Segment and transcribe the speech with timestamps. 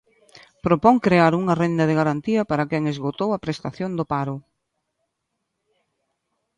[0.65, 4.35] Propón crear unha renda de garantía para quen esgotou a prestación do paro.